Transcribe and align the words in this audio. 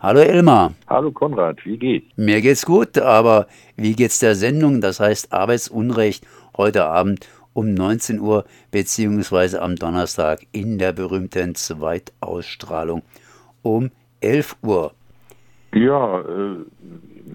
Hallo 0.00 0.20
Elmar. 0.20 0.74
Hallo 0.86 1.10
Konrad, 1.10 1.58
wie 1.66 1.76
geht's? 1.76 2.06
Mir 2.16 2.40
geht's 2.40 2.64
gut, 2.64 2.98
aber 2.98 3.48
wie 3.76 3.96
geht's 3.96 4.20
der 4.20 4.36
Sendung? 4.36 4.80
Das 4.80 5.00
heißt 5.00 5.32
Arbeitsunrecht 5.32 6.24
heute 6.56 6.84
Abend 6.84 7.28
um 7.52 7.74
19 7.74 8.20
Uhr 8.20 8.44
beziehungsweise 8.70 9.60
am 9.60 9.74
Donnerstag 9.74 10.46
in 10.52 10.78
der 10.78 10.92
berühmten 10.92 11.56
Zweitausstrahlung 11.56 13.02
um 13.62 13.90
11 14.20 14.54
Uhr. 14.62 14.92
Ja, 15.74 16.20
äh, 16.20 16.56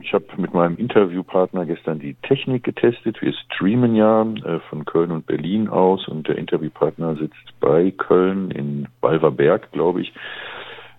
ich 0.00 0.12
habe 0.12 0.24
mit 0.36 0.52
meinem 0.52 0.76
Interviewpartner 0.78 1.64
gestern 1.64 2.00
die 2.00 2.14
Technik 2.22 2.64
getestet. 2.64 3.22
Wir 3.22 3.34
streamen 3.34 3.94
ja 3.94 4.22
äh, 4.22 4.58
von 4.68 4.84
Köln 4.84 5.12
und 5.12 5.26
Berlin 5.26 5.68
aus 5.68 6.08
und 6.08 6.26
der 6.26 6.36
Interviewpartner 6.36 7.14
sitzt 7.14 7.60
bei 7.60 7.92
Köln 7.92 8.50
in 8.50 8.88
Balverberg, 9.00 9.70
glaube 9.70 10.00
ich. 10.02 10.12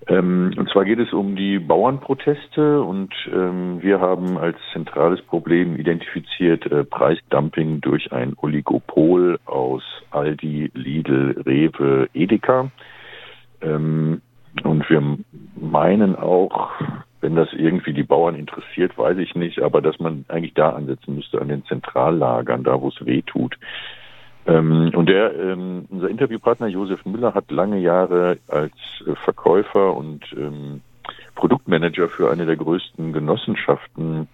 Ähm, 0.08 0.54
und 0.58 0.70
zwar 0.70 0.86
geht 0.86 1.00
es 1.00 1.14
um 1.14 1.36
die 1.36 1.60
Bauernproteste 1.60 2.82
und 2.82 3.14
ähm, 3.32 3.82
wir 3.82 4.00
haben 4.00 4.38
als 4.38 4.58
zentrales 4.72 5.22
Problem 5.22 5.76
identifiziert 5.76 6.66
äh, 6.72 6.84
Preisdumping 6.84 7.82
durch 7.82 8.12
ein 8.12 8.34
Oligopol 8.42 9.40
aus 9.46 9.84
Aldi, 10.12 10.72
Lidl, 10.74 11.42
Rewe, 11.46 12.10
Edeka. 12.14 12.72
Ähm, 13.62 14.22
und 14.64 14.90
wir 14.90 15.18
meinen 15.56 16.16
auch, 16.16 16.72
wenn 17.22 17.36
das 17.36 17.50
irgendwie 17.54 17.94
die 17.94 18.04
Bauern 18.04 18.36
interessiert, 18.36 18.98
weiß 18.98 19.18
ich 19.18 19.36
nicht, 19.36 19.62
aber 19.62 19.82
dass 19.82 20.00
man 20.00 20.26
eigentlich 20.28 20.54
da 20.54 20.72
ansetzen 20.72 21.16
müsste, 21.16 21.40
an 21.42 21.50
den 21.50 21.66
Zentrallagern, 21.66 22.64
da 22.64 22.82
wo 22.82 22.88
es 22.88 23.06
weh 23.06 23.22
tut. 23.22 23.58
Ähm, 24.50 24.92
und 24.96 25.08
der, 25.08 25.34
ähm, 25.36 25.86
unser 25.90 26.10
Interviewpartner 26.10 26.68
Josef 26.68 27.06
Müller 27.06 27.34
hat 27.34 27.52
lange 27.52 27.80
Jahre 27.80 28.40
als 28.48 28.74
äh, 29.06 29.14
Verkäufer 29.24 29.96
und 29.96 30.26
ähm, 30.36 30.82
Produktmanager 31.36 32.10
für 32.10 32.32
eine 32.32 32.46
der 32.46 32.56
größten 32.56 33.14
Genossenschaften 33.14 34.28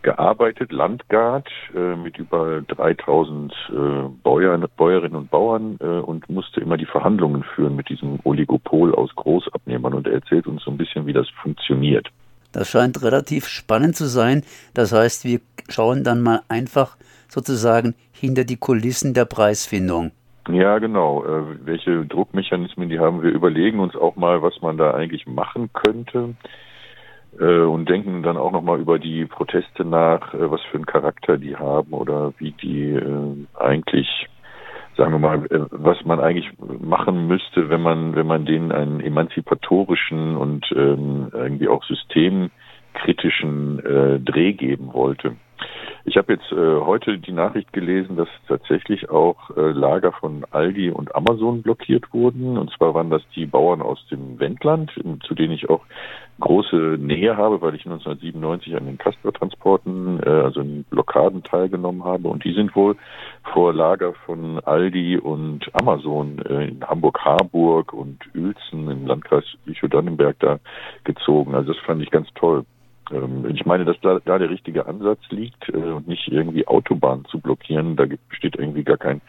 gearbeitet, 0.00 0.72
Landgard, 0.72 1.48
äh, 1.74 1.96
mit 1.96 2.18
über 2.18 2.62
3000 2.62 3.52
äh, 3.52 3.74
Bäuer, 4.22 4.56
Bäuerinnen 4.76 5.16
und 5.16 5.30
Bauern 5.30 5.76
und 5.76 6.28
musste 6.30 6.60
immer 6.60 6.76
die 6.76 6.86
Verhandlungen 6.86 7.42
führen 7.42 7.76
mit 7.76 7.88
diesem 7.88 8.18
Oligopol 8.24 8.94
aus 8.94 9.14
Großabnehmern. 9.14 9.92
Und 9.92 10.06
er 10.06 10.14
erzählt 10.14 10.46
uns 10.46 10.62
so 10.62 10.70
ein 10.70 10.78
bisschen, 10.78 11.06
wie 11.06 11.12
das 11.12 11.28
funktioniert. 11.42 12.08
Das 12.52 12.68
scheint 12.68 13.02
relativ 13.02 13.46
spannend 13.46 13.96
zu 13.96 14.06
sein. 14.06 14.42
Das 14.72 14.92
heißt, 14.92 15.24
wir 15.24 15.40
schauen 15.68 16.02
dann 16.04 16.22
mal 16.22 16.40
einfach 16.48 16.96
sozusagen 17.28 17.94
hinter 18.12 18.44
die 18.44 18.56
Kulissen 18.56 19.14
der 19.14 19.24
Preisfindung. 19.24 20.12
Ja, 20.50 20.78
genau. 20.78 21.24
Äh, 21.24 21.66
welche 21.66 22.06
Druckmechanismen 22.06 22.88
die 22.88 22.98
haben 22.98 23.22
wir, 23.22 23.30
überlegen 23.30 23.80
uns 23.80 23.94
auch 23.94 24.16
mal, 24.16 24.42
was 24.42 24.60
man 24.62 24.78
da 24.78 24.92
eigentlich 24.92 25.26
machen 25.26 25.70
könnte 25.72 26.34
äh, 27.38 27.60
und 27.60 27.88
denken 27.88 28.22
dann 28.22 28.38
auch 28.38 28.50
nochmal 28.50 28.80
über 28.80 28.98
die 28.98 29.26
Proteste 29.26 29.84
nach, 29.84 30.32
äh, 30.32 30.50
was 30.50 30.62
für 30.62 30.76
einen 30.76 30.86
Charakter 30.86 31.36
die 31.36 31.56
haben 31.56 31.92
oder 31.92 32.32
wie 32.38 32.52
die 32.52 32.98
eigentlich, 33.54 34.08
sagen 34.96 35.12
wir 35.12 35.18
mal, 35.18 35.46
was 35.70 36.02
man 36.06 36.18
eigentlich 36.18 36.50
machen 36.80 37.26
müsste, 37.26 37.68
wenn 37.68 37.82
man, 37.82 38.16
wenn 38.16 38.26
man 38.26 38.46
denen 38.46 38.72
einen 38.72 39.00
emanzipatorischen 39.00 40.34
und 40.34 40.64
ähm, 40.74 41.28
irgendwie 41.32 41.68
auch 41.68 41.84
systemkritischen 41.84 43.84
äh, 43.84 44.18
Dreh 44.18 44.54
geben 44.54 44.94
wollte. 44.94 45.36
Ich 46.08 46.16
habe 46.16 46.32
jetzt 46.32 46.50
äh, 46.52 46.80
heute 46.80 47.18
die 47.18 47.32
Nachricht 47.32 47.70
gelesen, 47.74 48.16
dass 48.16 48.28
tatsächlich 48.46 49.10
auch 49.10 49.54
äh, 49.54 49.72
Lager 49.72 50.12
von 50.12 50.42
Aldi 50.50 50.90
und 50.90 51.14
Amazon 51.14 51.60
blockiert 51.60 52.14
wurden. 52.14 52.56
Und 52.56 52.70
zwar 52.70 52.94
waren 52.94 53.10
das 53.10 53.20
die 53.36 53.44
Bauern 53.44 53.82
aus 53.82 54.02
dem 54.10 54.40
Wendland, 54.40 54.90
zu 55.26 55.34
denen 55.34 55.52
ich 55.52 55.68
auch 55.68 55.84
große 56.40 56.96
Nähe 56.98 57.36
habe, 57.36 57.60
weil 57.60 57.74
ich 57.74 57.84
1997 57.84 58.74
an 58.74 58.86
den 58.86 58.96
Castor-Transporten, 58.96 60.20
äh, 60.24 60.30
also 60.30 60.60
in 60.60 60.84
Blockaden 60.84 61.42
teilgenommen 61.42 62.04
habe. 62.04 62.28
Und 62.28 62.42
die 62.42 62.54
sind 62.54 62.74
wohl 62.74 62.96
vor 63.52 63.74
Lager 63.74 64.14
von 64.24 64.60
Aldi 64.60 65.18
und 65.18 65.68
Amazon 65.74 66.38
äh, 66.38 66.68
in 66.68 66.82
Hamburg-Harburg 66.82 67.92
und 67.92 68.18
Uelzen 68.34 68.90
im 68.90 69.06
Landkreis 69.06 69.44
Lüchow-Dannenberg 69.66 70.38
da 70.38 70.58
gezogen. 71.04 71.54
Also 71.54 71.74
das 71.74 71.82
fand 71.82 72.02
ich 72.02 72.10
ganz 72.10 72.28
toll. 72.34 72.64
Ähm, 73.10 73.46
ich 73.50 73.64
meine, 73.66 73.84
dass 73.84 73.96
da, 74.00 74.20
da 74.24 74.38
der 74.38 74.50
richtige 74.50 74.86
Ansatz 74.86 75.20
liegt 75.30 75.68
äh, 75.68 75.76
und 75.76 76.08
nicht 76.08 76.28
irgendwie 76.28 76.66
Autobahnen 76.66 77.24
zu 77.26 77.40
blockieren. 77.40 77.96
Da 77.96 78.06
besteht 78.28 78.56
irgendwie 78.56 78.84
gar 78.84 78.98
kein 78.98 79.20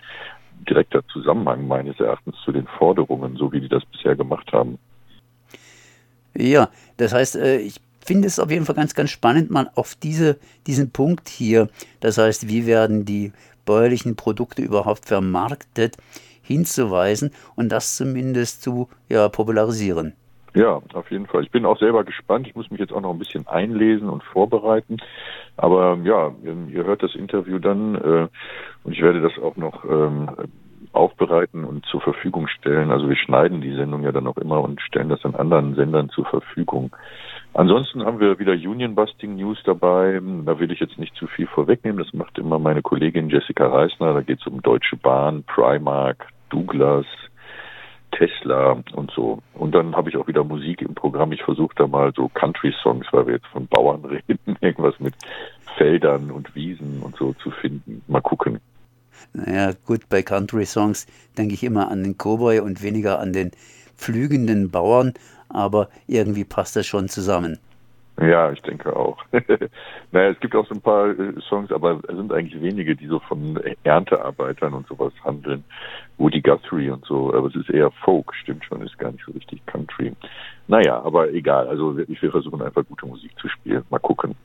direkter 0.67 1.05
Zusammenhang 1.07 1.67
meines 1.67 1.99
Erachtens 1.99 2.35
zu 2.43 2.51
den 2.51 2.67
Forderungen, 2.67 3.35
so 3.37 3.51
wie 3.51 3.61
die 3.61 3.69
das 3.69 3.85
bisher 3.85 4.15
gemacht 4.15 4.51
haben. 4.51 4.77
Ja, 6.35 6.69
das 6.97 7.13
heißt, 7.13 7.37
äh, 7.37 7.57
ich 7.57 7.79
finde 8.05 8.27
es 8.27 8.39
auf 8.39 8.51
jeden 8.51 8.65
Fall 8.65 8.75
ganz, 8.75 8.93
ganz 8.93 9.09
spannend, 9.09 9.51
mal 9.51 9.69
auf 9.75 9.95
diese, 9.95 10.37
diesen 10.67 10.91
Punkt 10.91 11.29
hier, 11.29 11.69
das 11.99 12.17
heißt, 12.17 12.47
wie 12.47 12.65
werden 12.65 13.05
die 13.05 13.31
bäuerlichen 13.65 14.15
Produkte 14.15 14.61
überhaupt 14.61 15.05
vermarktet, 15.05 15.97
hinzuweisen 16.41 17.31
und 17.55 17.69
das 17.69 17.95
zumindest 17.95 18.63
zu 18.63 18.89
ja, 19.07 19.29
popularisieren. 19.29 20.13
Ja, 20.55 20.81
auf 20.93 21.11
jeden 21.11 21.27
Fall. 21.27 21.43
Ich 21.43 21.51
bin 21.51 21.65
auch 21.65 21.77
selber 21.77 22.03
gespannt. 22.03 22.47
Ich 22.47 22.55
muss 22.55 22.71
mich 22.71 22.79
jetzt 22.79 22.93
auch 22.93 23.01
noch 23.01 23.11
ein 23.11 23.19
bisschen 23.19 23.47
einlesen 23.47 24.09
und 24.09 24.23
vorbereiten. 24.23 24.97
Aber 25.57 25.97
ja, 26.03 26.31
ihr 26.43 26.83
hört 26.85 27.03
das 27.03 27.15
Interview 27.15 27.59
dann 27.59 27.95
äh, 27.95 28.27
und 28.83 28.93
ich 28.93 29.01
werde 29.01 29.21
das 29.21 29.37
auch 29.37 29.57
noch 29.57 29.85
ähm, 29.85 30.29
aufbereiten 30.91 31.65
und 31.65 31.85
zur 31.85 32.01
Verfügung 32.01 32.47
stellen. 32.47 32.91
Also 32.91 33.09
wir 33.09 33.15
schneiden 33.15 33.61
die 33.61 33.75
Sendung 33.75 34.03
ja 34.03 34.11
dann 34.11 34.27
auch 34.27 34.37
immer 34.37 34.61
und 34.61 34.81
stellen 34.81 35.09
das 35.09 35.23
an 35.23 35.35
anderen 35.35 35.75
Sendern 35.75 36.09
zur 36.09 36.25
Verfügung. 36.25 36.95
Ansonsten 37.53 38.03
haben 38.05 38.19
wir 38.19 38.39
wieder 38.39 38.53
Union 38.53 38.95
Busting 38.95 39.35
News 39.35 39.59
dabei. 39.65 40.19
Da 40.45 40.59
will 40.59 40.71
ich 40.71 40.79
jetzt 40.79 40.97
nicht 40.97 41.15
zu 41.15 41.27
viel 41.27 41.47
vorwegnehmen. 41.47 42.03
Das 42.03 42.13
macht 42.13 42.37
immer 42.37 42.59
meine 42.59 42.81
Kollegin 42.81 43.29
Jessica 43.29 43.67
Reisner. 43.67 44.13
Da 44.13 44.21
geht 44.21 44.39
es 44.39 44.47
um 44.47 44.61
Deutsche 44.61 44.97
Bahn, 44.97 45.43
Primark, 45.43 46.27
Douglas, 46.49 47.05
Tesla 48.19 48.83
und 48.93 49.11
so. 49.11 49.39
Und 49.53 49.73
dann 49.73 49.95
habe 49.95 50.09
ich 50.09 50.17
auch 50.17 50.27
wieder 50.27 50.43
Musik 50.43 50.81
im 50.81 50.93
Programm. 50.93 51.31
Ich 51.31 51.41
versuche 51.41 51.73
da 51.75 51.87
mal 51.87 52.11
so 52.13 52.27
Country-Songs, 52.27 53.07
weil 53.11 53.27
wir 53.27 53.33
jetzt 53.35 53.47
von 53.47 53.65
Bauern 53.67 54.03
reden, 54.27 54.57
irgendwas 54.59 54.99
mit 54.99 55.15
Feldern 55.77 56.29
und 56.29 56.53
Wiesen 56.53 57.01
und 57.01 57.15
so 57.15 57.33
zu 57.41 57.49
finden. 57.49 58.01
Mal 58.07 58.21
gucken. 58.21 58.59
Naja, 59.33 59.71
gut, 59.85 60.09
bei 60.09 60.21
Country-Songs 60.21 61.07
denke 61.37 61.53
ich 61.53 61.63
immer 61.63 61.89
an 61.89 62.03
den 62.03 62.17
Cowboy 62.17 62.59
und 62.59 62.83
weniger 62.83 63.19
an 63.19 63.31
den 63.31 63.51
pflügenden 63.95 64.69
Bauern, 64.69 65.13
aber 65.47 65.89
irgendwie 66.07 66.45
passt 66.45 66.75
das 66.75 66.87
schon 66.87 67.07
zusammen. 67.09 67.57
Ja, 68.21 68.51
ich 68.51 68.61
denke 68.61 68.93
auch. 68.95 69.17
naja, 70.11 70.29
es 70.29 70.39
gibt 70.41 70.53
auch 70.55 70.67
so 70.67 70.75
ein 70.75 70.81
paar 70.81 71.07
äh, 71.17 71.39
Songs, 71.47 71.71
aber 71.71 72.01
es 72.07 72.15
sind 72.15 72.33
eigentlich 72.33 72.61
wenige, 72.61 72.95
die 72.95 73.07
so 73.07 73.19
von 73.19 73.59
Erntearbeitern 73.83 74.73
und 74.73 74.87
sowas 74.87 75.13
handeln. 75.23 75.63
Woody 76.17 76.41
Guthrie 76.41 76.89
und 76.89 77.05
so, 77.05 77.33
aber 77.33 77.47
es 77.47 77.55
ist 77.55 77.69
eher 77.69 77.91
Folk, 78.03 78.33
stimmt 78.35 78.65
schon, 78.65 78.81
ist 78.81 78.99
gar 78.99 79.11
nicht 79.11 79.23
so 79.25 79.31
richtig 79.31 79.65
Country. 79.67 80.11
Naja, 80.67 81.01
aber 81.01 81.31
egal, 81.31 81.69
also 81.69 81.97
ich 81.97 82.21
will 82.21 82.31
versuchen 82.31 82.61
einfach 82.61 82.85
gute 82.85 83.05
Musik 83.05 83.31
zu 83.39 83.47
spielen. 83.47 83.83
Mal 83.89 83.99
gucken. 83.99 84.35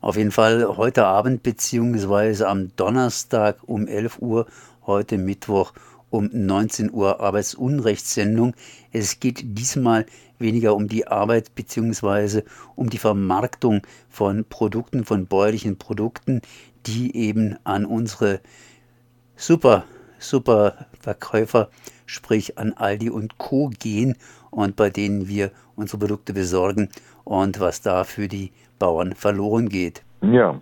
Auf 0.00 0.16
jeden 0.16 0.30
Fall 0.30 0.76
heute 0.76 1.04
Abend 1.04 1.42
beziehungsweise 1.42 2.48
am 2.48 2.74
Donnerstag 2.76 3.58
um 3.66 3.86
11 3.86 4.20
Uhr, 4.20 4.46
heute 4.86 5.18
Mittwoch 5.18 5.72
um 6.10 6.30
19 6.32 6.90
Uhr 6.92 7.20
Arbeitsunrechtssendung. 7.20 8.54
Es 8.92 9.20
geht 9.20 9.58
diesmal 9.58 10.06
weniger 10.38 10.74
um 10.74 10.88
die 10.88 11.06
Arbeit 11.06 11.54
beziehungsweise 11.54 12.44
um 12.76 12.90
die 12.90 12.98
Vermarktung 12.98 13.82
von 14.08 14.44
Produkten, 14.48 15.04
von 15.04 15.26
bäuerlichen 15.26 15.78
Produkten, 15.78 16.40
die 16.86 17.16
eben 17.16 17.56
an 17.64 17.84
unsere 17.84 18.40
super, 19.36 19.84
super 20.18 20.86
Verkäufer, 21.00 21.68
sprich 22.06 22.58
an 22.58 22.72
Aldi 22.72 23.10
und 23.10 23.38
Co. 23.38 23.70
gehen 23.78 24.16
und 24.50 24.76
bei 24.76 24.90
denen 24.90 25.28
wir 25.28 25.50
unsere 25.76 25.98
Produkte 25.98 26.32
besorgen 26.32 26.88
und 27.24 27.60
was 27.60 27.82
da 27.82 28.04
für 28.04 28.28
die 28.28 28.52
Bauern 28.78 29.12
verloren 29.14 29.68
geht. 29.68 30.02
Ja, 30.22 30.60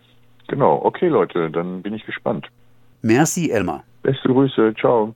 genau. 0.49 0.81
Okay, 0.85 1.09
Leute, 1.09 1.51
dann 1.51 1.83
bin 1.83 1.95
ich 1.95 2.05
gespannt. 2.05 2.47
Merci, 3.03 3.51
Elmar. 3.51 3.85
Beste 4.03 4.29
Grüße. 4.29 4.75
Ciao. 4.79 5.15